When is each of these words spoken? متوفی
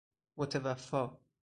متوفی 0.37 1.19